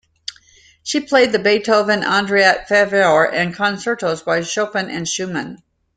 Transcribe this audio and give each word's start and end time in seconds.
She 0.81 0.99
played 1.01 1.31
the 1.31 1.37
Beethoven 1.37 2.03
Andante 2.03 2.65
Favori 2.67 3.33
and 3.33 3.53
concertos 3.53 4.23
by 4.23 4.41
Chopin 4.41 4.89
and 4.89 5.07
Schumann. 5.07 5.61